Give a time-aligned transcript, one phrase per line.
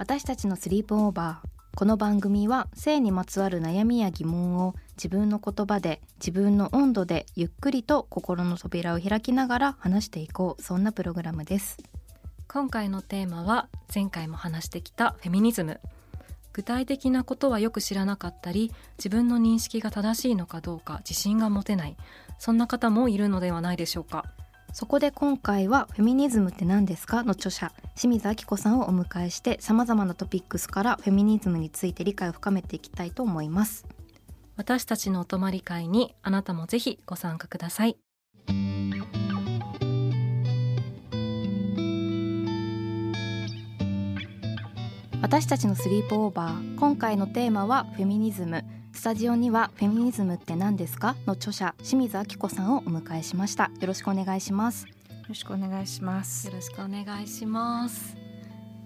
[0.00, 10.62] 私たちのスリープオーバーこの番組は性にまつわる悩みや疑問を自分の言葉で自分の温度でゆっくりと心の扉を開きながら話していこう。
[10.62, 11.76] そんなプログラムです。
[12.48, 15.80] 今回のテーマは前回も話してきたフェミニズム。
[16.54, 21.98] 具体的なことはよく知らなかったり自分の認識が正しいのかどうか自信が持てない。
[22.38, 24.24] そんな方もいるのではないでしょうか。
[24.72, 33.84] そこで今回は「フェミニズムって何ですか?」の著者清水明子さんをお迎えしてさまざまなトピックスからフェミニズムについて理解を深めていきたいと思います。
[34.56, 37.96] 私たちのお泊まり会にあなたもぜひご参加ください。
[45.22, 51.16] 私たちのスリープオーバー今回のテーマはフェミニズムスタジオにはフェミニズムって何ですか？
[51.26, 53.70] の著者清水明子さんをお迎えしました。
[53.80, 54.86] よろしくお願いします。
[54.86, 54.92] よ
[55.28, 56.46] ろしくお願いします。
[56.48, 58.16] よろしくお願いします。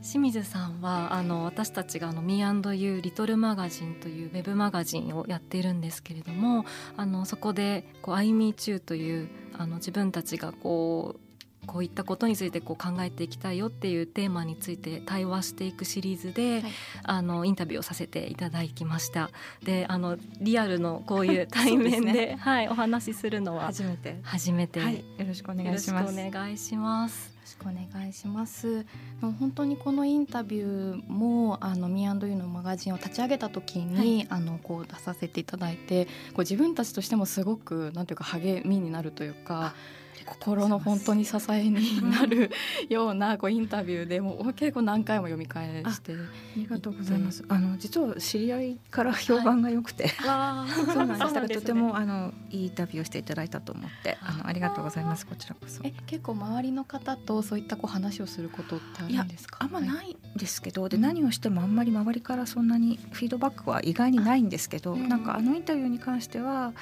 [0.03, 11.34] 清水さんはあの私たちがあの Me&You リトルマガジンというウェブマガジンをやっているんですけれどもあのそこでこう「I Me Too」というあの自分たちがこう
[11.67, 19.31] こういったことについてこう考えていきたいよっていうテーマについて対話していくシリーズで、はい、あのインタビューをさせていただきました。
[19.63, 24.19] であのリアルのこういう対面でね、はい、お話しするのは初めて。
[24.23, 26.13] 初めて、はい、よろしくお願いします。
[26.13, 27.29] お願いします。
[27.29, 28.87] よろしくお願いします。
[29.21, 39.75] 本当にこのインタビューもあのミアンドユーのマガジンを立ち上げた時に、あのこう出させていただいてこう自分たちとしてもすごくなんていうか励みになるというか
[40.25, 42.51] 心の本当に支えになる
[42.89, 46.17] ようなこうインタビューでも結構何回も読み返してあ
[46.57, 47.45] りがとうございます。
[47.49, 51.19] あの実は知り合いから評判が良くて、 はい、そうなんです。
[51.21, 55.81] だからとてもあのいいインタビューをしていただいたと思ってあのありがとうございますこちらこそ。
[55.85, 59.59] え結構周りの方とそういったこう話をすることってあるんですか？
[59.61, 66.73] あんまないですけど、で何をしてもあんまり周りからそんなにフィードバックは意外にないんですけど、なんかあのインタビューに関しては。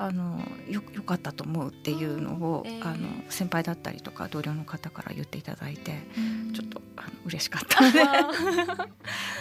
[0.00, 8.14] あのよよかったと思うっていうのを、えー、あの先輩だったりとか同僚の方から言っていただいて、うん、ちょっとあの嬉しかったので あ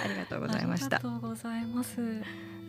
[0.10, 0.98] りがとうございました。
[0.98, 2.02] ありがとうございます。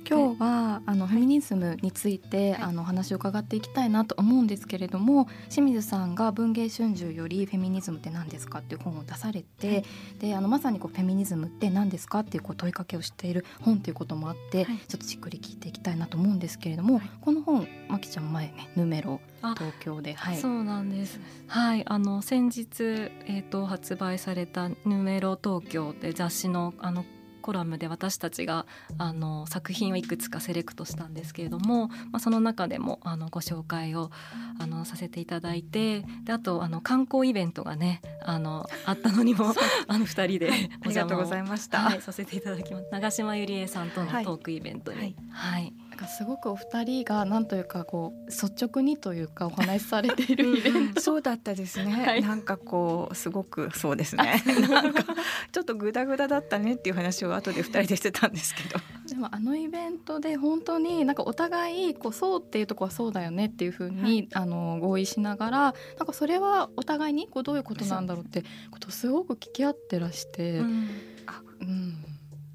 [0.08, 9.84] 今日はあのフェミニズムについて、はい、あの話を伺っていきたいなと思うんですけれども清水さんが文芸春秋よりフェミニズムって何ですかっていう本を出されて、はい、
[10.18, 21.20] であのまさにこうフェミニズムって何ですかっていうこう問いかけをしている本ということもあって、はい、ちょっとじっくり聞いていきたいなと思うんですけれども、この本まきちゃん前ねヌメロ東京で、はい、そうなんです。
[21.46, 27.04] はい、あの先日えっ、ー、と発売されたヌメロ東京で雑誌のあの
[27.50, 28.64] コラムで私たちが
[28.96, 34.12] あの作品をいくつかセレクトしたんですけれども、まあ、その中でもあのご紹介を
[34.60, 39.52] あのさせていただいてであとあの観光イベントがねあのあったのにも
[39.88, 40.50] あの2人で
[40.86, 42.88] お邪魔を、はい、させていただきます。
[42.92, 44.98] 長島ゆりえさんとのトークイベントに。
[44.98, 51.00] はい、はいかすごくお二人がなんというかこう率直にというかお話しされているイベント。
[51.00, 54.42] そうだったですね、はい、なんかこうすごくそうですね。
[54.68, 55.04] なんか
[55.52, 58.80] ちょっとグダグダだったねっていう話を後で二人でしてたんですけど。
[59.08, 65.68] でもあのイベントで本当になんかお互いこうそうっていうとこはそうだよねっていうふうに、はい、あの合意しながらな
[66.04, 70.90] んかそれはお互いにこうどういうことなんだろうってことすごく聞き合ってらして、うん、
[71.26, 72.09] あうん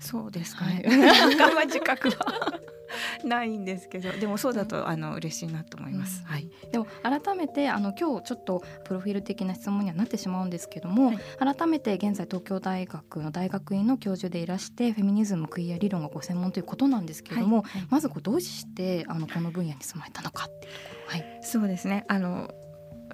[0.06, 2.60] そうですかね、はい、 なんか自覚は
[3.24, 11.20] ないんですけどでもそうだとあの嬉しいなと思います、うん、はい、でも改めてあの今日ちょっとプロフィール的な質問にはなってしまうんですけども、はい、
[11.56, 22.06] 改めて現在東京大学の大学院の教授でいらしてフェミニズムクイア理論がご専門ということなんですけれども、はい、まずこうどうしてあのこの分野に住まれたのかっていうところ、はい、そうですね。
[22.08, 22.65] あのあ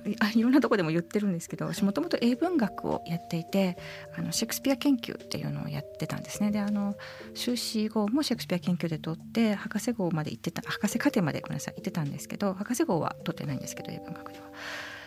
[0.06, 3.78] いろんなとこでも言ってるんですけど私もともと英文学をやっていて
[4.18, 6.96] あのシェイクスピア研究っていうのをやってたんですねであの
[7.34, 14.46] 修士号もシェイクスピア研究で取って博士号まで行ってた博士課程までごめんなさい行ってたんですけど博士号は取ってないんですけど英文学では。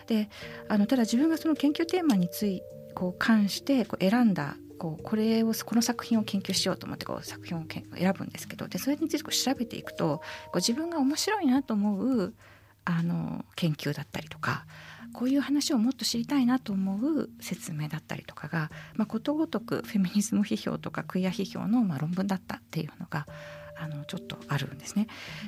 [0.06, 0.29] で
[0.69, 2.62] あのただ自分がその研究テーマについ
[2.94, 10.23] こう関してこう選んだこうこれをこの作品を研究しようと思ってこう作品を選ぶんですけどでそれについてこう調べていくとこ
[10.55, 12.35] う自分が面白いなと思う
[12.85, 14.67] あの研究だったりとか
[15.13, 23.27] こういう話をもっと知りたいなと思う説明だったりとかが、まあ、ことごとくフェミニズム批評とかクイア批評のまあ論文だったっていうのが
[23.79, 25.07] あのちょっとあるんですね。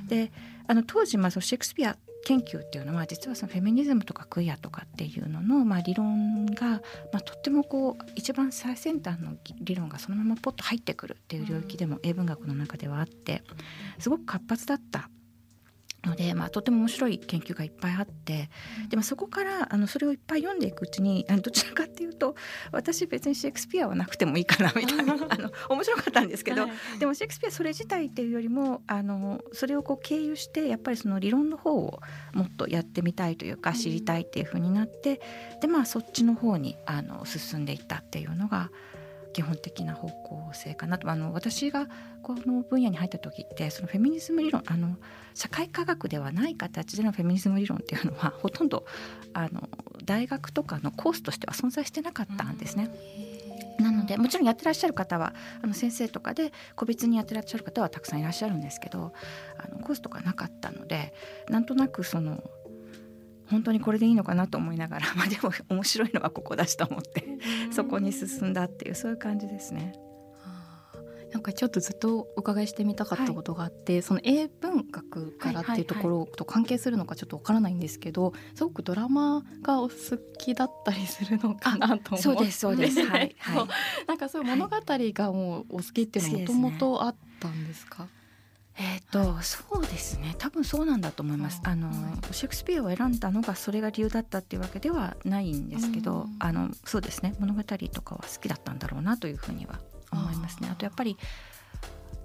[0.09, 0.33] で
[0.69, 6.67] あの当時まあシェイクスピア研究っていうのは実はそのフェミニズムとかクイアとかっていうのの、まあ、理論が、
[7.13, 13.45] まあ、とってもこう一番最先端の理論がそのままポッと入ってくるっていう領域でも英文学の中ではあって
[14.01, 15.09] すごく活発だった
[16.07, 18.49] ので、まあ、とても面白い研究がいっぱいあって
[18.89, 22.35] でもそこからあのそれをいっぱい読んでいくうちにどちらかっていうと
[22.73, 32.01] 私別にシェイクスピアはなくてもいいかなみたいなあの面白かったんですけど、はい、でもシェイクスピアそれ自体っていうよりもあのそれをこう経由してやっぱりその理論の方を
[32.33, 35.21] もっとやってみたいというか知りたいっていうふうになって
[35.61, 38.71] でまあそっちの方にあの進んでいったっていうのが
[39.37, 41.89] 基本的な方向性かなとあの私が
[42.23, 44.97] この分野に入った時ってそのフェミニズム理論あの
[45.35, 48.87] 社会科学ではない形でのフェミニズム理論っていうのはほとんど
[49.35, 49.69] あの
[50.07, 52.89] 大学とかのコースとしては存在してなかったんですね。
[53.79, 59.13] なのでもちろんやってらっしゃる方はあの先生とかで個別にやってらっしゃる方はたくさんいらっしゃるんですけど
[59.59, 61.13] あのコースとかなかったので
[61.51, 62.43] なんとなくその
[63.51, 67.39] 本当にこれでいいのかなと思いながら、 まあ、でも面白いのはここだしと思って
[67.71, 69.95] そこに進んだっていうそういう感じですね。
[71.33, 79.95] なんかちょっとずっとお伺いしてみたかったことがあって、はい、その英文学からっていうところと関係するのかちょっとわからないんですけど、すごくドラマがお好
[80.39, 82.17] きだったりするのかなと思って。
[82.23, 83.67] そうですそうです、はい、はい、
[84.09, 88.09] なんかそういう物語がもうお好きっていうのはもともとあったんですか、
[88.79, 90.35] えーと、はい、そうですね。
[90.39, 91.61] 多分そうなんだと思います。
[91.65, 91.91] あの、
[92.31, 97.35] シェイクスピアを選んだのがそれが理由だったっていうわけではないんですけど、あのそうですね。
[97.39, 99.79] 物語とかは好きだったんだろうなというふうには
[100.13, 100.69] 思いますね。
[100.71, 101.17] あとやっぱり、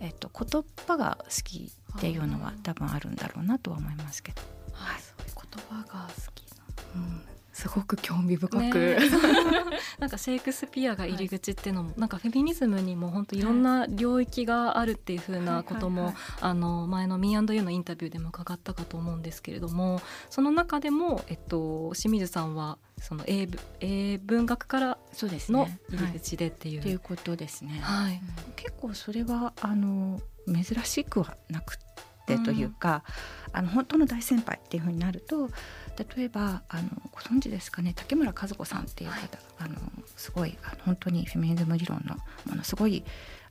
[0.02, 4.42] えーと、言葉が好きっていうのは多分あるんだろうなとは思いますけど。
[4.74, 6.64] はい、そういう言葉が好きな、
[6.96, 8.98] うんすごく興味深く、ね、
[10.00, 23.48] なんかシェイクスピアが入り口っていうのも、はい、なんかフェミニズムにも本当いろんな領域があるっていうふうなことも、あの前の Me&You のインタビューでも伺ったかと思うんですけれどもその中でも、えっと、清水さんはその英
[23.80, 26.82] 英文学からの入り口でっていう。
[26.82, 27.80] と、ね、いうことですね。
[27.82, 28.22] はい、
[28.56, 31.78] 結構それはあの珍しくはなく
[32.28, 33.04] てというか、
[33.50, 35.50] うん、あの本当の大先輩っていうふうになると
[36.16, 37.94] 例えばあのご存知ですかね？
[37.96, 39.76] 竹村和子さんっていう方、はい、あの
[40.16, 42.16] すごいあの本当にフェミニズム理論の
[42.50, 43.04] ものすごい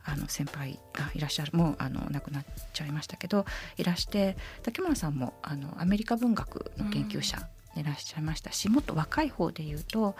[0.03, 3.45] あの先輩がいらっしゃるもうあの亡くなっちゃいましたけど
[3.77, 7.37] いらして竹村さんもあのアメリカ文学の研究者
[7.75, 10.15] いらっしゃいましたし、もっと若い方で言うと、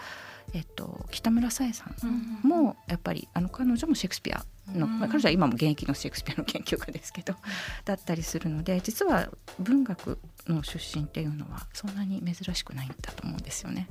[0.54, 4.44] えっと、北村沙絵さんもやっぱりあの彼女もシェイクスピア
[4.74, 7.34] の、まあ、彼女は今も現役のシェイクスピアの研究家ですけど
[7.84, 9.28] だったりするので実は
[9.58, 13.88] 文学の出身っていうのはそんなに珍しくないんだと思うんですよね。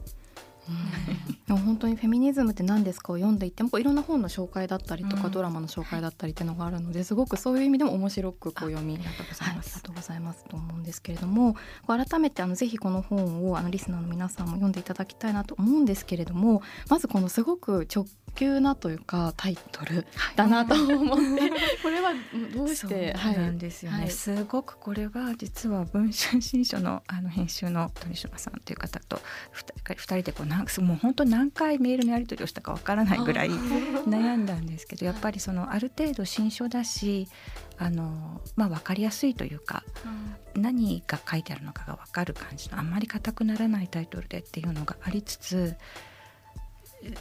[1.49, 11.55] うん、本当にフェミニズムって何ですかを読んでいってもいろんな本の紹介だったりとか、うん、ドラマの紹介だったりっていうのがあるのですごくそういう意味でも面白くこう読みありがとうございます、はい、ありがとうございますと思うんですけれども
[11.87, 18.05] 改めてあのぜひこの本をあのリスナーの皆さんも読んでいただきたいなと思うんですけれどもまずこのすごく直
[18.35, 20.05] 急なというかタイトル
[20.35, 21.51] だなと思って、
[21.83, 22.11] これは
[22.53, 23.13] どうして？
[23.13, 29.21] なんですよね、はい、すごくこれは実は文春新書のあの編集の鳥島さんという方と
[29.83, 37.27] 2人でこうなんもう本当何回メールのやり取りをしたかわからないぐらい悩んだんですけどやっぱりそのある程度新書だし
[37.77, 39.83] あのまあ、分かりやすいというか、
[40.55, 45.75] うん、何が書いてあるのかが分かる感じのあんまり硬くならないタイトルでっていうのがありつつ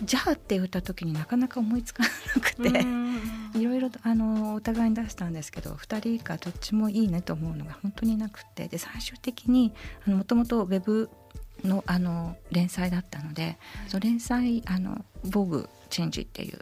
[0.02, 2.84] じゃあって言った時になかなか思いつかなくて
[3.58, 9.72] いろいろあのお互いに出したんですけど2人がどっちもいいねと思うのが本当になくてで最終的に
[10.04, 11.08] もともとウェブ
[11.64, 13.56] のあの連載だったので、はい、
[13.88, 16.58] その連載あの「ボグチェンジ」っていう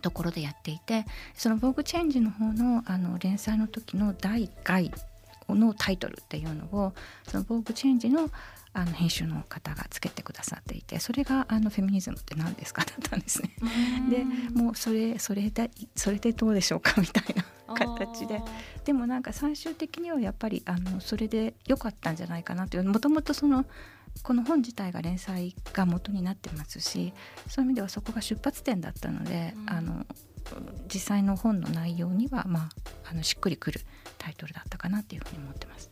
[0.00, 4.92] ところでやっていてその「ボグチェンジ」の方のあの連載の時の第1回
[5.48, 6.94] のタイトルっていうのを
[7.26, 8.30] その「ボグチェンジの」
[8.74, 13.54] あの編集の方がつけてくださっていてそれがあのフェミニズムって何ですかだったんですね。
[14.08, 14.24] で
[14.58, 18.40] もうそれそれでそれでどうでしょうかみたいな形で。
[18.84, 22.84] でもなんか最終的にはやっぱりあのそれで良かったんじゃないかなという。
[22.84, 23.66] もともとその
[24.22, 27.12] この本自体が連載が元になってますし
[27.48, 30.06] そういう意味ではそこが出発点だったので、うん、あの
[30.92, 32.68] 実際の本の内容には、まあ、
[33.10, 33.80] あのしっくりくる
[34.18, 35.91] タイトルだったかなっていうふうに思ってます。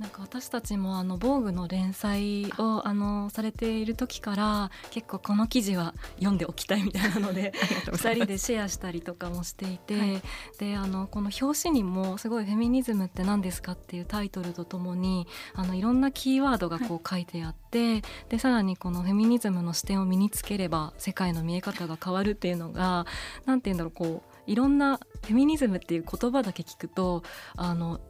[0.00, 7.52] なんか私たちもあの防具の連載をあのされている時から結構この記事は読んでおきたいみたいなので
[7.92, 10.22] 2人でシェアしたりとかもしていて、はい、
[10.58, 23.04] であのこの表紙にもすごい「フェミニズムって何ですか?」っていうタイトルとともにあのいろんなキーワードがこう書いてあって、はい、でさらにこのフェミニズムの視点を身につければ世界の見え方が変わるっていうのが
[23.44, 27.22] 何て言うんだろうこういろんなフェミニズムっていう言葉だけ聞くと
[27.54, 28.00] あの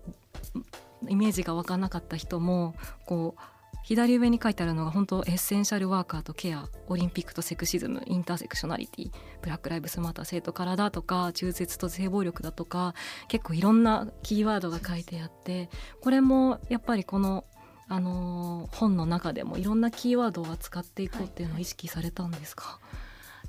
[1.09, 2.75] イメージが分からなかった人も
[3.07, 3.41] こう
[3.83, 9.11] 左上に書いてあるのが本当エッセンシャルワーカーとケアオリンピックとセクシズムインターセクショナリティ
[9.43, 12.95] ブラック・ライブスマーター性と体とか中絶と性暴力だとか
[13.29, 15.71] 結構いろんなキーワードが書いてあって
[16.03, 17.45] これもやっぱりこの
[17.93, 22.79] あの、本の中でもいろんなキーワードを扱っていこうっていうのを意識されたんですか、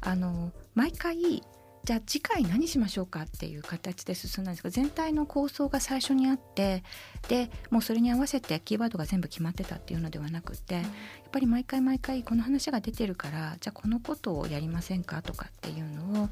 [0.02, 1.44] はい、あの毎回
[1.84, 6.84] じゃあ次回何しましょうかっていう形で進んだんですが全体の構想が最初にあって
[7.28, 10.84] でもうそれに合わせてキーワードが全部決まってたっていうのではなくて、やっ
[11.32, 16.30] ぱり毎回毎回この話が出てるからじゃあこのことをやりませんかとかっていうのを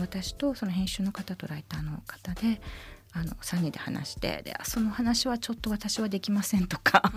[0.00, 2.60] 私とその編集の方とライターの方で
[3.16, 7.12] あの3人で話してでその話はちょっと私はできませんとか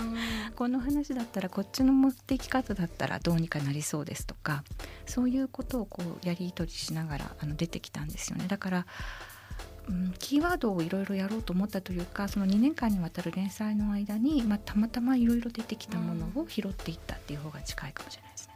[0.55, 4.63] この話だったらこっちの持っていき方だったらどうにかなりそうですとか
[5.07, 8.45] そういうことをこうやり取りしながらあの出てきたんですよね。
[8.47, 8.85] だから
[9.89, 18.53] うん、キーワードをいろいろやろうと思ったというかその2年間にわたる連載の間に、まあ、たまたまいろいろ出てきたものを拾っていったっていう方が近いかもしれないですね。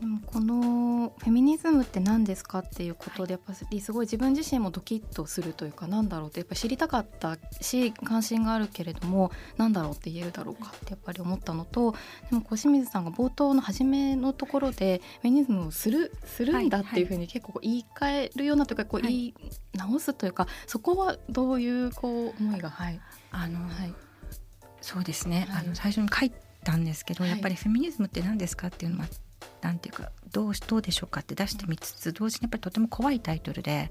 [0.00, 11.92] でもこのフェミニズムって何ですかっていうことでやっぱりすごい自分自身もドキッとするというかなんだろうってやっぱ知りたかったし関心があるけれどもなんだろうって言えるだろうかってやっぱり思ったのと
[12.30, 19.34] でも小清水さんが冒頭の初めのところでフェミニズムをするするんだっていうふうに結構言い換えるようなというかこう言い
[19.74, 23.00] 直すというかそこはどういうこう思いがはい。
[23.32, 23.94] あの、はい、
[24.80, 26.32] そうですね、はい、あの最初に書い
[26.64, 29.06] たんですけど、やっぱりフェミニズムって何ですかっていうのは
[29.60, 33.90] なんていうかどうどうでしょうかって出してみつつ同時にやっぱりとても怖いタイトルで、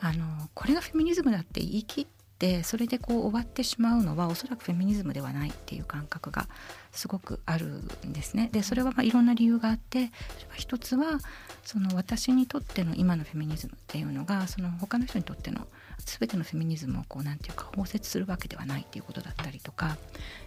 [0.00, 2.06] あのこれがフェミニズムだって言い切っ
[2.38, 6.46] てそれでこう終わってしまうのはおそらくフェミニズムではないっていう感覚が
[6.92, 8.48] すごくあるんですね。
[8.52, 11.18] でそれはまあいろんな理由があってそれは一つは
[11.64, 15.66] その私にとっての今のフェミニズムっていうのがその他の人にとっての
[15.98, 19.96] 全てのフェミニズムをこうなんていうか包摂するわけではないっていうことだったりとか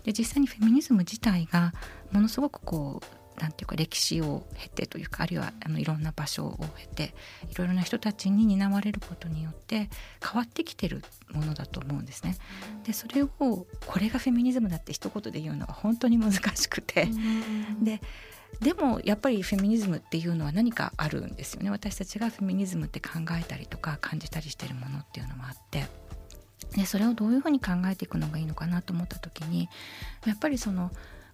[0.03, 1.73] で実際にフェミニズム自体が
[2.11, 7.13] ものすごくこうなんていうか歴史を経てというかあるいはあのいろんな場所を経て
[7.49, 9.89] いろいろな人たちに担われることによって
[10.23, 12.37] 変わってきてるものだと思うんですね。
[12.85, 13.65] でそれをこ
[13.99, 17.07] れがフェミニズムだって一言で言うのは本当に難しくて。
[17.81, 18.01] で
[18.59, 21.69] でもやっぱりフェミニズムっていうのは何かあるんですよね。
[21.69, 25.87] 私たちがフェミニズムって考えたりとか感じたりしてるものっていうのはあって。
[26.75, 29.67] でそれをどういうふうに考えていくのがいいのかなと思った時に
[30.25, 30.91] やっぱりその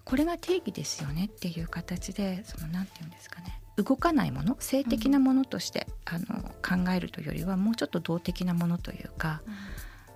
[0.08, 3.60] これが定義ですよねっていう形でその何て言うんですかね。
[3.76, 9.54] 動かないもの性的なものとして、うん、あの考えるというよりはもうちょっと動的なものというか、うん、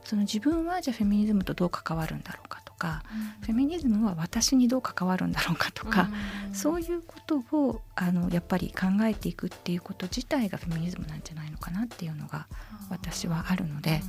[0.06, 6.10] その自分はじゃあフェミニズムとどう関わるんだろうかとか、うん、フェミニズムは私にどう関わるんだろうかとか、
[6.54, 12.48] そういうことをあのやっぱり考えていくっていうこと自体がフェミニズムなんじゃないのかなっていうのが
[12.90, 14.00] 私はあるので、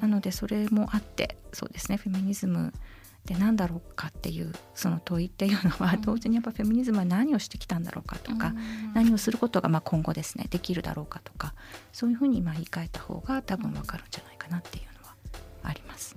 [0.00, 2.72] なのでそれもあってそうですねフェミニズム
[3.26, 8.52] で何だろうかっていうその問いっていうのは同時にやっぱフェミニズムは何をしてきたんだろうかとか、
[8.94, 11.54] 何をすることがまあ今後ですねできるだろうかとか
[11.92, 15.14] そういうふうにまあ言い換えた方が多分わかるんじゃないかなっていうのは
[15.62, 16.16] あります。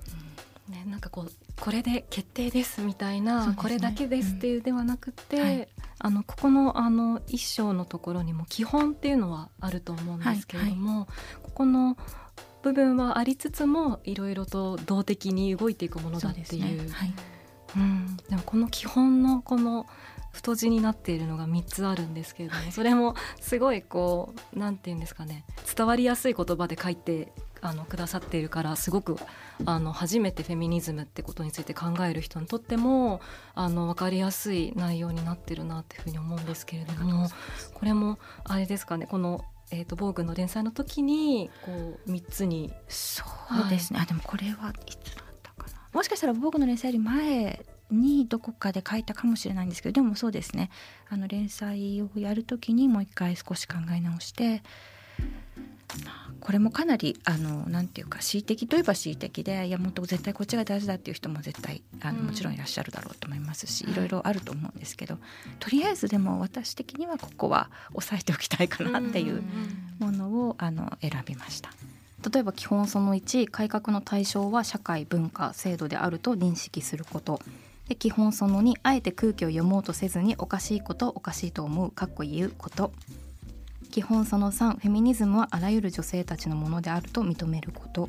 [0.68, 5.42] うん、ね、なんかこうこれで決定ですみたいな、ね、これだけですっていうではなくて、うん。
[5.42, 5.68] はい、
[6.00, 11.06] あのここのあの一章のところにも基本っていうのはあると思うんですけれども、はいはい、
[11.42, 11.96] ここの
[12.68, 16.82] 部分はありつつもいろいろと動的に動いていくものだっていう。
[16.82, 16.92] うね。
[16.92, 17.14] はい、
[17.76, 19.86] うん、でもこの基本のこの
[20.32, 25.44] 太字になっているのが3つあるんですけれども、それもすごいこうなんて言うんですかね
[25.76, 29.16] 伝わりやすい言葉で書いてあのくださっているからすごく
[29.64, 33.20] あの初めてフェミニズムってことについて考える人にとっても
[33.54, 37.28] あの分かりやすい内容になってるなっていうふうに思うんですけれども
[37.74, 42.72] これもあれですかねこのえーと、防具の連載の時にこう3つに。
[42.88, 43.24] そ
[43.66, 45.88] うですね、はい、あでもこれはいつだったかな。
[45.92, 50.70] もしかしたら防具の連載より前にどこかで書いたかもしれないんですけどでもそうですね。
[51.08, 54.62] あの連載をやる時にもう一回少し考え直して、まあ、
[56.40, 63.94] これもかなりあのなんていうか恣意的といえば恣意的でいやもっと絶対こっちが大事だっていう人も絶対あのもちろんいらっしゃるだろうと思いますし、い。
[63.94, 65.18] ろいろあると思うんですけど
[65.58, 69.42] とりあえずでも私的にはここは押さえておきたいかなっていう
[69.98, 71.70] ものをあの選びました。
[72.32, 77.40] 例えば基本その1改革の対象は社会文化制度であると認識すること。
[77.88, 82.92] で基本その2あえて空気を読もうとせずにおかしいことおかしいと思うかっこ言うこと
[83.90, 88.02] 基本その3フェミニズムはあらゆる女性たちのものであると認めること、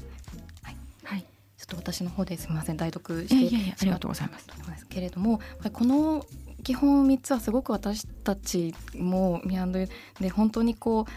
[0.63, 1.25] はい、はい、
[1.57, 2.77] ちょっと私の方ですみません。
[2.77, 4.39] 代読してありがとうございま
[4.77, 4.86] す。
[4.88, 5.39] けれども
[5.74, 6.25] この
[6.63, 9.79] 基本3つはすごく私たちもミアンド
[10.19, 11.12] で本当にこう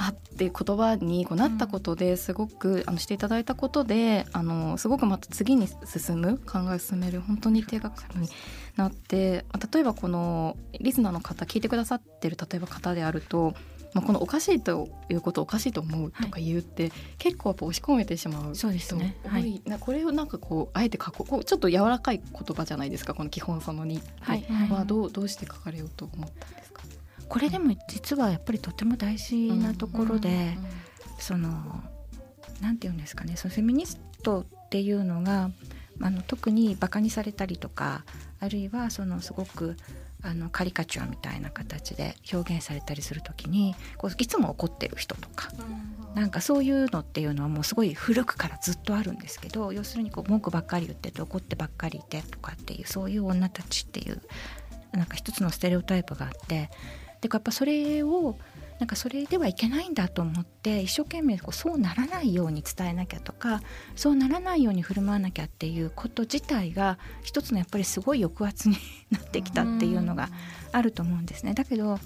[0.00, 8.28] あっていう言葉にこうなったことですごくあのしていただいたことであのすごくまた次に進む考えを進める本当に手がかりに
[8.76, 13.54] なって例えばこのリスナーの方聞いてくださってる例えば方であると
[13.94, 26.82] まあ、このおかしいということをおかしいと思うとか言うって、はい、結構やっぱ押し込めてしまうそうですね、はい、これをなんかこうあえて書こうちょっと柔らかい言葉じゃないですかこの基本その2、はい、はどうどうして書かれようと思ったんですか？
[27.28, 30.56] これでも実はやっぱりとても大事なところで、
[31.18, 31.48] その
[32.60, 35.50] なんて言うんですかねそのフェミニストっていうのが
[36.00, 38.04] あの特にバカにされたりとか
[38.40, 39.76] あるいはそのすごく
[40.28, 45.48] あのカリカチュアみたいな形で表現されたりする時にこういつも怒ってる人とか、
[46.12, 54.20] うん、なんかそういうのっていうのはもうすごい古くからずっとあるんですけど要するにこう文句ばっかり言ってて怒ってばっかりいてとかっていうそういう女たちっていう
[54.92, 56.70] なんか一つのステレオタイプがあって
[57.22, 58.38] でやっぱそれを
[58.78, 63.60] なんかそれではいけないんだと思って一生懸命こうそうならないように伝えなきゃとか
[63.96, 68.76] そうならないように振る舞わなきゃっていうこと自体が一つのやっぱりすごい抑圧に
[69.10, 70.28] なってきたっていうのが
[70.72, 71.54] あると思うんですね。
[71.54, 71.98] だけどやっ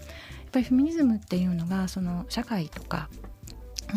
[0.50, 3.08] ぱりフェミニズムっていうのがその社会とか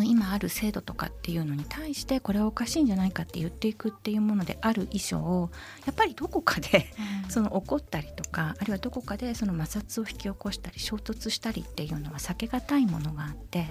[0.04, 5.50] 今ある制度とかっていうのに対してこれはおかしいんじゃないかって言っていくっていうものである以上
[5.86, 6.86] やっぱりどこかで
[7.28, 13.66] その怒ったりとかあるいはどこかでその摩擦を引き起こしたり衝突したりっていうのは避けがたいものがあって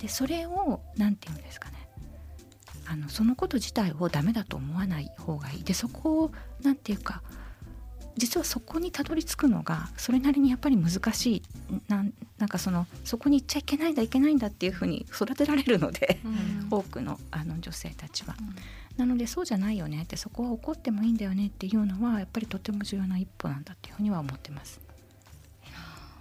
[0.00, 1.88] でそれを何て言うんですかね。
[2.84, 5.64] あのそのこと自体をダメだと思わない方がいい。
[5.64, 7.22] でそこを何て言うか
[8.16, 11.42] 実はそこにたどり着くのがそれなりにやっぱり難しい
[11.88, 18.34] なんなんかそのそこに行っちゃいけないんだいけないんだっていうふうに育てられるので、うん、多くのあの女性たちは。
[18.38, 18.54] うん、
[18.96, 24.81] なのでそうじゃないよねってそこは怒ってもいいんだよねっていうのはやっぱりとても重要な一歩なんだっていうふうには思ってます。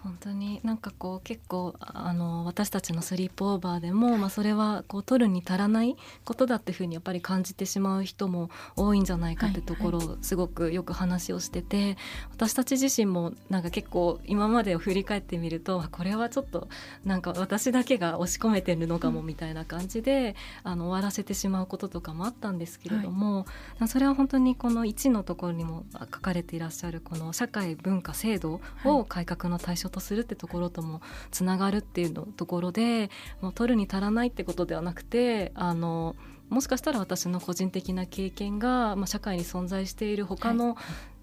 [0.03, 11.97] 本当になんかこう結構あの私たちのスリープオーバーでも、まあ、それはこう取るに足らないことだっていうふうにやっぱり感じてしまう人も多いんじゃないかってところをすごくよく話をしてて、はいはい、
[12.31, 16.67] 私たち自身もなんか結構今までを振り返ってみるとこれはちょっと
[17.05, 20.35] なんか私だけが押し込めてるのかもみたいな感じで、
[20.65, 23.45] うん、あの終わらせてしまうこととかもあったんですけれども、
[23.77, 33.09] はい、それは本当にこの1のところにも書かれていらっしゃるこの社会文化制度を改革の対象とするってところともつながるっていうのところで
[33.41, 36.15] もう取るに足らないってことではなくてあの
[36.49, 40.75] もしかしたら私の個人的な経験が、まあ、社会に存在している他の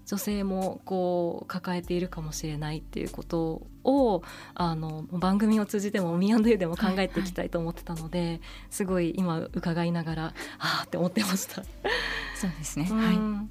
[0.07, 4.23] 女性もこう抱えているかもしれないっていうことを
[4.55, 10.25] あの番組を通じても「ミアンドユー」でも考えていきたいと思ってたので、はいはい、すごい今伺いながら
[10.57, 11.63] ああって思ってました。
[12.35, 13.49] そうですね、はい、うん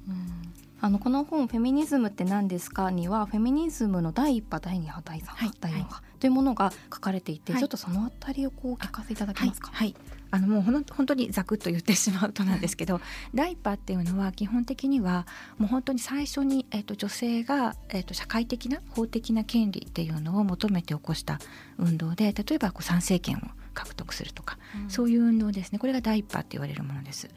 [0.81, 6.01] あのこの本「フェミニズムって何ですか?」にはフェミニズムの第一波第二波第三波、はい、第四波。
[6.19, 9.71] というものが書かれていて、はい、ちょっとそのあたりをこう聞かせていただけますか？
[9.73, 9.95] はい、
[10.31, 12.99] あのもうほん本当にざくっと言ってしまうとなんですけど
[13.33, 15.25] 第一波っていうのは基本的には
[15.57, 21.39] もう本当に最初に、えーと、女性が、えーと、社会的な法的な権利っていうのを求めて起こした
[21.77, 25.79] 運動で例えばこう参政権を獲得するとか、うん、そういう運動ですね。
[25.79, 27.29] これが第一波って言われるものです。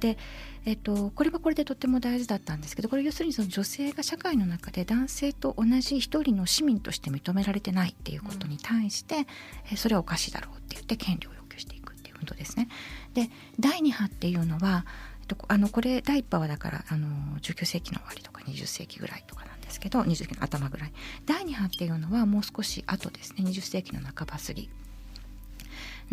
[0.00, 0.16] で、
[0.64, 9.26] えっと、これはこれでとっても大事だったんですけどこれ要するにその女性が社会の中で男性と同じ一人の市民として認められてないっていうことに対して、
[9.70, 12.68] うん、それはおかしいだろうって言って権利を要求していくっていう運動ですね。
[13.12, 14.86] で第2波っていうのは
[15.48, 17.06] あのこれ第1波はだからあの
[17.40, 20.92] 19世紀の終わりとか20世紀ぐらいとかなんですけど20世紀の頭ぐらい。
[21.26, 23.44] 第2波っていうのはもう少し後ですね。
[23.44, 24.70] 20世紀の半ば過ぎ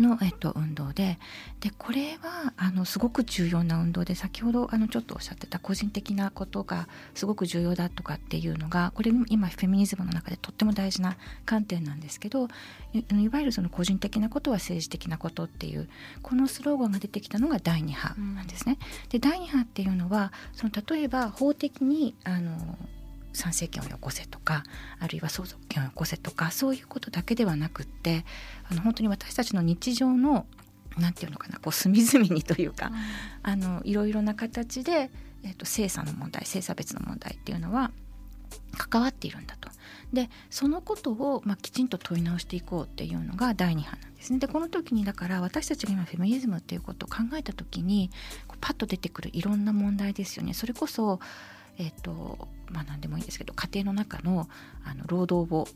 [0.00, 1.18] の、えっと、運動で
[1.60, 12.48] でこれはあのすごく重要な運動で先ほどあのちょっとおっしゃってた個人的なことがすごく重要だとかっていうのがこれ今フェミニズムの中でとっても大事な観点なんですけど
[12.94, 15.88] いわゆるその個人的なことは政治的なことっていう
[16.22, 18.78] このスローガンが出てきたのが第2波なんですね。
[19.04, 22.78] うん、で第2波っていうのはその例えば法的にあの
[23.38, 24.64] 参政権をよこせとか
[24.98, 28.24] あるいは相続権をよこせとかそういうことだけではなくって
[28.70, 30.46] あの本当に私たちの日常の
[30.98, 32.90] なんていうのかなこう隅々にというか、
[33.44, 35.10] あのいろいろな形で、
[35.44, 37.92] えーと、性差の問題性差別の問題っていうのは
[38.76, 39.70] 関わっているんだと。
[40.12, 44.38] でそのことを、まあ、きちんと問い直していこうっていうのが第2波なんですね。
[44.38, 48.10] でこの時にだから私たちが今フェミニズムっていうことを考えた時に
[48.60, 50.54] パッと出てくるいろんな問題ですよね。
[50.54, 51.20] それこそ
[51.78, 54.48] えーとまあ、何でもいいんですけど家庭の中の
[54.84, 55.68] あの労働を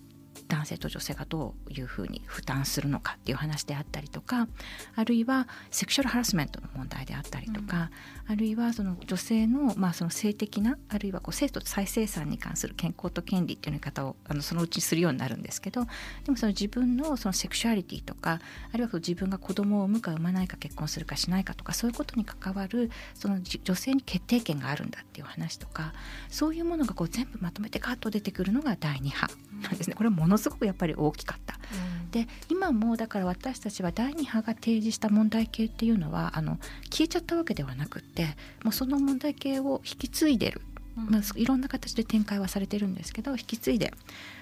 [0.49, 4.49] 男性と女性がどういうふうに負担するのかっていう話であったりとか
[4.95, 7.91] あるいはセクシュアルハラスメントの問題であったりとか、
[8.27, 15.87] うん、あるいはその女性の,、まあその性的なあるいはこう性と再生産に関する健康と権利っていう言い方をあのそのうちするようになるんですけど
[16.25, 18.41] でもその自分のそのセクシュアリティとか
[18.73, 25.93] あるいは自分が子供を産むか産まないか結婚するかしないかとかそういうことに関わるその女性に決定権があるんだっていう話とか
[26.29, 29.29] そういうものがこう全部まとめてガッと出てくるのが第2波
[29.63, 29.95] なんですね。
[29.95, 31.59] これものすごくやっぱり大きかった。
[32.03, 36.59] うん、で今もだから私たちは第2波が提示した問題系っていうのはあの
[36.91, 40.61] 消えちゃったわけではなくってもうその問題系を引き継いでる
[40.95, 43.95] まあ、いろんな形で展開はされてるんですけど引き継いで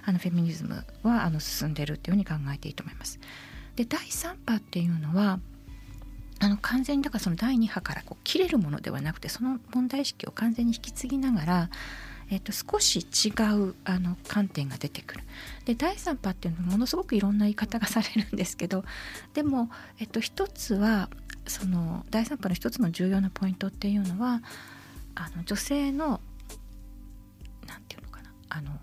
[0.05, 3.21] あのフェミニズムはあの進んでるっていうふうに考えていいと思います。
[3.77, 5.38] で第3波っていうのは
[6.40, 11.71] あの完全にだからその第2波からこう切れるものではなくてその問題意識を完全に引き継ぎながら
[12.31, 15.25] えっと、少し違うあの観点が出てくる。
[15.64, 18.85] で第3波っていうのはものすごくいろんな言い方がされるんですけど
[19.35, 21.11] でも、えっと、一つは
[21.47, 24.43] その第3波の一つの重要なポイントっていうのは
[25.14, 26.21] あの女性の
[27.66, 28.81] 何て言うのかなあの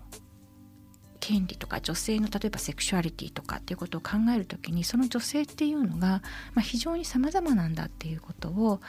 [1.20, 6.22] 権利とか女性の例えばセクシュアリティとかっていうことを考える時にその女性っていうのが、
[6.54, 8.80] まあ、非常に様々なんだっていうことを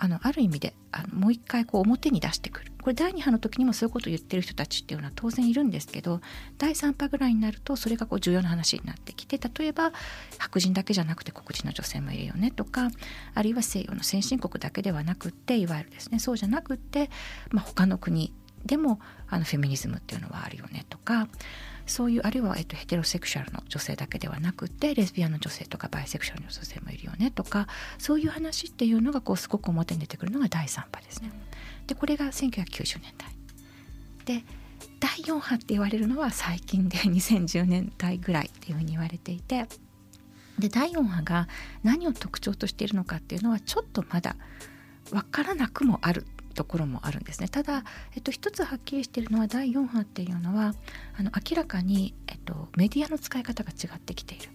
[0.00, 2.72] あのある意味であのもう一回こう表に出してくる。
[2.80, 6.20] これ第2波の時にもそういうことを言ってる人たちっていうのは当然いるんですけど
[6.56, 9.92] 第3波ぐらいになるとそれがこう重要な話になってきて例えば
[10.38, 12.90] 白人だけじゃなくて黒人の女性もいるよねとか
[13.34, 17.10] あるいは西洋の先進国だけではなくっていわゆるですねそうじゃなくって、
[17.50, 18.32] まあ、他の国
[18.64, 21.28] でもあのフェミニズムっていうのはあるよねとか
[21.88, 27.66] そういうあるいは、えっと、ヘテロセクシャルの女性だけではなくてレズビアンの女性とかバイセクシャルの女性もいるよねとか
[27.98, 31.30] そういう話っていうのがこうすごく表に出てくるのが第3波ですね。
[31.86, 33.34] でこれが1990年代。
[34.24, 34.44] で
[35.00, 39.66] 第4波って言われるのは最近で 2010年代ぐらいっていうふうに言われていて
[40.58, 41.48] で第4波が
[41.82, 44.36] 何を特徴としているのかっていうのはちょっとまだ
[45.10, 46.26] 分からなくもある
[46.58, 47.84] ところもあるんですねただ、
[48.16, 50.74] えっと、一つはっきりしているのは第4波っていうのは
[51.16, 54.48] あの明らかに、えっと、メディアの使い方が違ってきている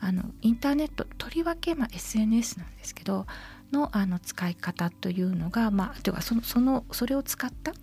[0.00, 3.26] あのインターネットとりわけ、まあ、SNS なんですけど
[3.72, 7.74] のあの使い方というのが、まあ、というかそのそのそれを使った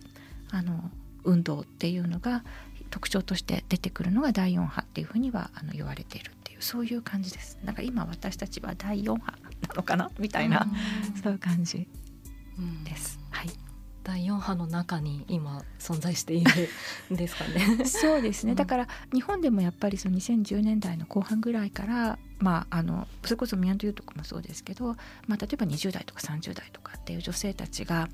[0.50, 0.90] あの
[1.22, 2.42] 運動っていうのが
[2.90, 7.60] 特徴として出てくるのが第4波っていうふうにはあの言われているっていうそういう感じです。
[7.64, 9.32] なんか今私たちは第4波
[9.68, 10.10] なのかな？
[10.18, 10.66] みたいな、
[11.22, 11.86] そういう感じ
[12.84, 13.21] です。
[14.10, 14.20] はい。
[14.22, 16.68] 第4波の中に今存在している
[17.12, 17.84] んですかね。
[17.86, 28.08] そうですね、だから日本でもやっぱりその2010年代の後半ぐらいから、まあ、あのそれこそ宮というとこもそうですけど、まあ、例えば20代とか30代とかっていう女性たちが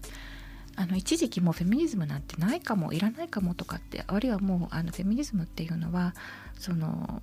[0.76, 6.14] あの一時期もうフェミニズムなんてないかもいらないかもとかってあるいはもうあのフェミニズムっていうのは
[6.56, 7.22] その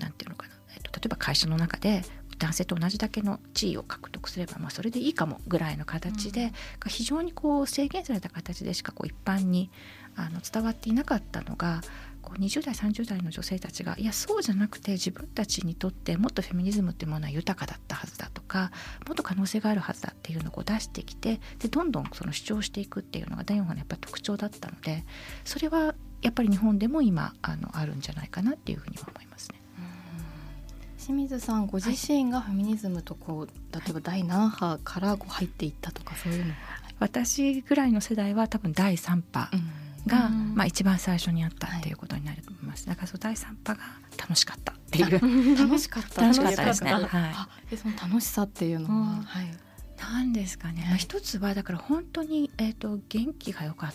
[0.00, 2.02] なんていうのかな、えっと、例えば会社の中で
[2.38, 6.50] 男性と同じだけの地位を獲得すれば、まあ、それでいいかもぐらいの形で、うん、
[6.88, 9.70] 非常にこう制限された形でしかこう一般に
[10.16, 11.80] あの伝わっていなかったのが
[12.22, 18.70] こう20代30代の女性たちがいやそうじゃなくて自分たちにとってもっとフェミニズムっていうものは豊かだったはずだとか
[19.06, 25.04] もっと可能性があるはずだっていうのを出してきてでどんどんその主張していくっていうのが第4波のやっぱ特徴だったので
[25.44, 29.57] それはやっぱり日本でも今あのあるんじゃないかなっていうふうには思いますね。
[31.08, 36.56] 清水さんご自身がフェミニズムとこう、例えば第何波からこう入っていったとかそういうのは？
[37.00, 39.48] 私ぐらいの世代は多分第3波
[40.06, 43.80] が、うん、まあ、一番最初にあったっていうことになると思います、はい、だからその第3波が
[44.18, 45.56] 楽しかったっていう。
[45.56, 46.20] 楽しかった。
[46.20, 49.48] 楽しかったですね、はい、その楽しさっていうのは、うん、はい、
[49.98, 53.94] なんですかね、まあ、一つはだから本当に、えーと、元気が良かっ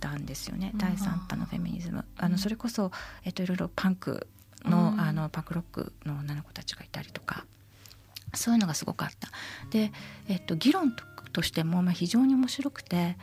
[0.00, 2.06] たんですよね、第3波のフェミニズム。
[2.16, 2.90] あのそれこそ、
[3.24, 4.28] えーといろいろパンク
[4.64, 7.44] の,、あのパクロックの女の子たちがいたりとか
[8.34, 9.28] そういうのがすごくあった。
[9.70, 9.92] で、
[10.28, 10.94] えっと、議論
[11.32, 13.16] としてもまあ非常に面白くて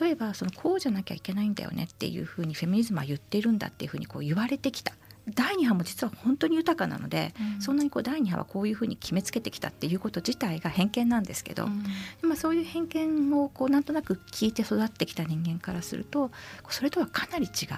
[0.00, 4.92] 例えばそのこうじゃなきゃいけないんだよねっていうふうにフェミニズムは言ってるんだっていうふうにこう言われてきた。
[5.34, 11.82] 第2波も実は本当に豊かなので、うん、そんなにこう第2波はこういうふうに決めつけてきたっていうこと自体が偏見なんですけど、うん、
[12.22, 16.30] まあ、そういう偏見をこうなんとなく聞いて育ってきた人間からすると
[16.70, 17.68] それとはかなり違う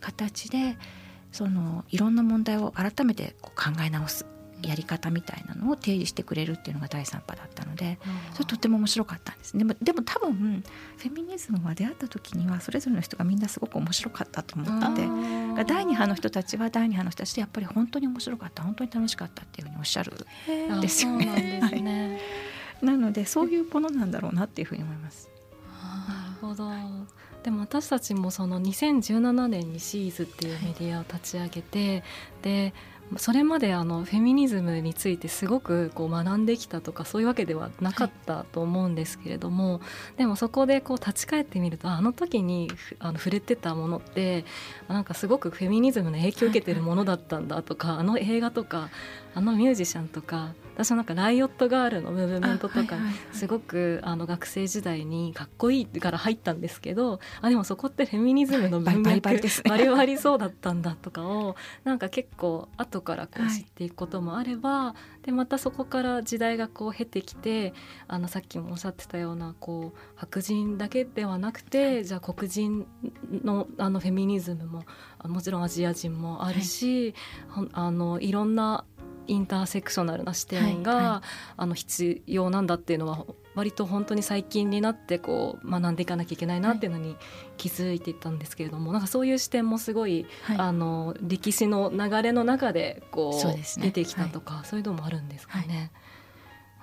[0.00, 0.76] 形で
[1.32, 4.26] そのいろんな問題を改めてこう考え直す
[4.62, 7.98] やり方みたいなのを提示してくれるっていうのが第3波だったので、
[8.34, 9.56] それとっても面白かったんです。
[9.56, 10.62] でもでも多分
[10.98, 15.08] フェミニズムは出会った時にはそれぞれの人がみんなすごく面白かったと思ってて
[15.64, 18.62] 第2波の人たちは第2波の人たちでやっぱり本当に面白かった。
[18.62, 20.12] 本当に楽しかったっていうふうにおっしゃる
[20.76, 22.20] んですよね。
[22.82, 25.30] なのでそういうものなんだろうなっていうふうに思います。
[26.08, 26.70] なるほど
[27.42, 32.02] でも私たちもその2017年にシーズっていうメディアを立ち上げて
[32.42, 32.74] で
[33.16, 39.80] それまであのフェミニズムについてすごくこう学んできたとかそういうわけではなかったと思うんですけれども、は
[40.14, 44.44] い、でもそこでこう立ち返ってみるとあの時にあの触れてたものって
[44.86, 48.90] なんかすごくフェミニズムの影響を受けてるものだったんだとか、あの映画とか
[49.34, 52.96] あのミュージシャンとか私はなんかライオットガールのムーブメントとか
[53.32, 67.74] すごくあの学生時代にかっこいいから入ったんですけどあでもそこってフェミニズムの文脈バリバリそうだったんだとかをなんか結構後からこう知っていくこともあれば、でまたそこから時代がこう経てきて
[68.08, 72.86] あのさっきもおっしゃってたようなこう白人だけではなくてじゃあ黒人
[73.30, 74.84] のあのフェミニズムも
[75.24, 77.14] もちろんアジア人もあるし、
[77.48, 78.84] はい、あのいろんな
[79.30, 87.16] インターセクショナルな視点が、はいはい、あの必要なんだっていうのは割と本当に最近になってこう学んでいかなきゃいけないなっていうのに
[87.56, 95.92] 気づいていたんですけれども、はい、なんかそういう視点もすごい、はい、あの歴史の流れの中でこう、ね、出てきたとか、はい、そういうのもあるんですかね。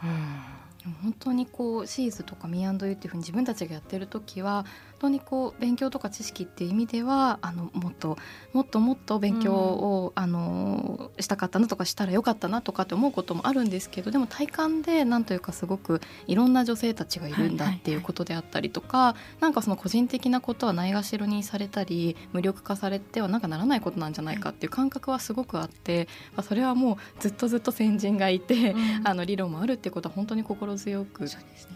[0.04, 0.58] うん。
[1.02, 8.18] 本当にこうシーズとかミーアンドユーっていうふうに自分たちがやってる時は本当にこう勉強とか知識っていう意味ではあのもっと
[8.54, 31.28] もっともっと勉強を、うん、あのしたかったなとかしたらよかったなとかって思うこともあるんですけどでも体感でなんというかすごくいろんな女性たちがいるんだっていうことであったりとか、はいはいはい、なんかその個人的なことはないがしろにされたり無力化されてはなんかならないことなんじゃないかっていう感覚はすごくあって、まあ、それはもうずっとずっと先人がいて、うん、あの理論もあるっていうことは本当に心強く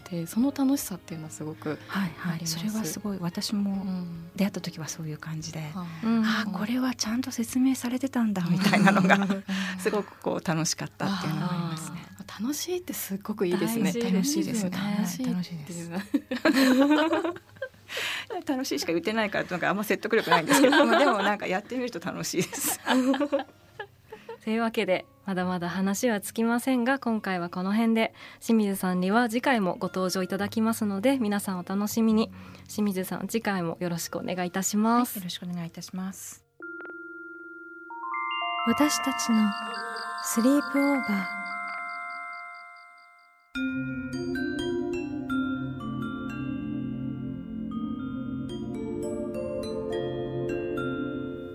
[0.04, 3.84] てその楽しさっていうのはすごくはいはい、それはすごい私も
[4.36, 5.60] 出会った時はそういう感じで、
[6.04, 9.26] うん、あこれはちゃんと説明されてたんだみたいなのが
[9.78, 11.98] すごくこう楽しかったっていうのがありますね。
[12.40, 13.92] 楽しいってすごくいいですね。
[13.92, 14.70] 楽しいですね。
[14.70, 15.90] 楽しい楽しいです。
[18.46, 22.80] 楽しいしか言ってないからなんかあんま説得力ないんですけど でもなんかやってみると楽しいです。
[24.44, 32.30] というわけでまだまだ話はつきませんが今回はこの辺で清水さんには次回もご登場いただきますので皆さんお楽しみに。
[32.68, 36.42] 清水さん次回もよろしくお願いいたします、はい、よろしくお願いいたします。
[38.66, 39.50] 私たちの
[40.24, 41.42] スリープオーバー。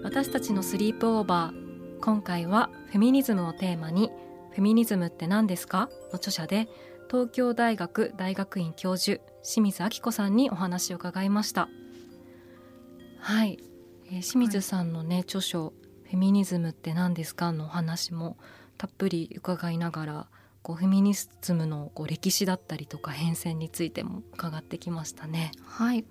[0.03, 1.66] 私たちのスリープオーバー
[2.07, 4.13] 今回はフェミニズムをテーマに
[4.51, 5.89] フェミニズムって何ですか？
[6.09, 6.69] の著者で
[7.11, 11.67] 東京大学大学院教授清水明子さんにお話を伺いました。
[13.19, 13.59] はい、
[14.05, 15.73] えー、清水さんのね、はい、著書
[16.05, 17.51] フェミニズムって何ですか？
[17.51, 18.37] のお話も
[18.77, 20.27] たっぷり伺いながら
[20.61, 25.51] こうフェミニズムのこう歴史だったりとか変遷についても伺ってきましたね。
[25.65, 26.05] はい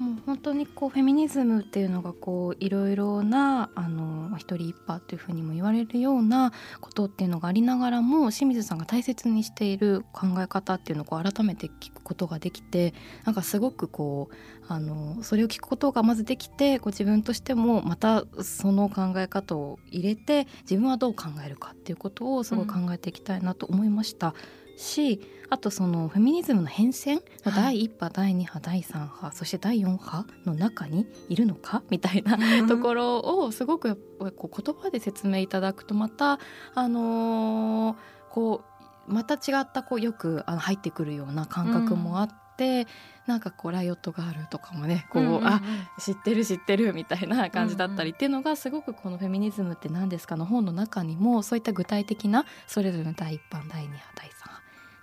[0.00, 12.94] もう本当にこうフェミニズムっていうのがこういろいろなあの一人一派というふうにも言われるようなことっていうのがありながらも清水さんが大切にしている考え方っていうのをこう改めて聞くことができて
[13.26, 14.34] なんかすごくこう
[14.72, 24.28] あのそれを聞くことがまずできてこう自分としてもまたその考え方を入れて自分はどう考えるかっていうことをすごい考えていきたいなと思いました。
[24.28, 24.34] うん
[24.80, 27.20] しあとそのフェミニズムの変遷、はい、
[27.54, 31.82] 第1波第2波第3波そして第4波の中にいるのか？
[31.90, 33.96] みたいなところをすごく
[34.36, 36.38] こう言葉で説明いただくとまた
[36.74, 37.96] あのー、
[38.30, 38.64] こ
[39.08, 42.32] うまた違ったこうよくあの入ってくるような感覚もあって。
[42.32, 42.86] うん
[43.30, 45.62] なんかこうライオットガールとかもねこう、うんうんうん、あ
[46.00, 54.30] 知ってる知ってるみたいな感じだったりっていうのがすごくこの「フェミニズムって何ですか?」の本の中にもそういった具体的なそれぞれの第1版第2波第3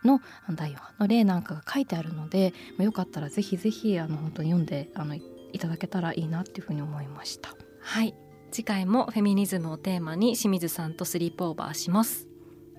[0.08, 0.22] の
[0.56, 5.22] 第4話の例なんかが書いてあるので、まあ、よかったらぜひぜひあの本当に読んであのい
[5.60, 7.54] ただけたらいいなっていうふうに思いました。
[7.82, 8.15] はい。
[8.50, 12.28] 次回もフェミニズムをテーマに清水さんとスリープオーバーします。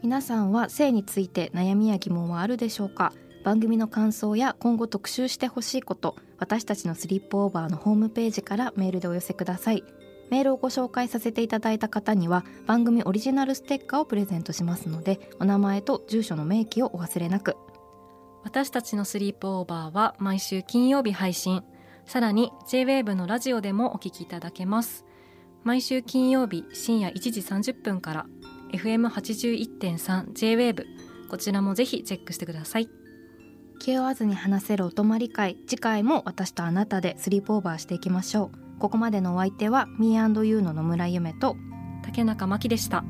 [0.03, 3.13] 皆さんは性について悩みや疑問はあるでしょうか？
[3.45, 9.85] 番組の感想や今後特集してほしいこと私たちのスリープオーバーのホームページからメールでお寄せください
[10.31, 17.57] メールをご紹介させていただいた方には番組オリジナルステッカーをプレゼントしますのでお名前と住所の明記をお忘れなく。
[18.45, 21.63] 私たちのスリープオーバーは毎週金曜日配信。
[22.07, 25.05] さらに JWAVE のラジオでもお聞きいただけます。
[25.65, 28.27] 毎週金曜日深夜1時30分から
[28.73, 30.85] FM81.3JWAVE
[31.29, 32.89] こちらもぜひチェックしてください。
[33.81, 38.68] 気負わずに話せるお泊まり会次回も私とあなたでスリープオーバーしていきましょう。
[38.79, 41.57] ここまでのお相手は Me&You の野村夢と
[42.05, 43.05] 竹中真希でした。